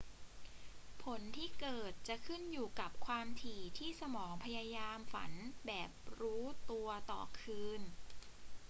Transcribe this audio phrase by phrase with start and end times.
[1.03, 5.31] ผลที่เกิดจะขึ้นอยู่กับความถี่ที่สมองพยายามฝัน
[5.65, 7.81] แบบรู้ตัวต่อคืน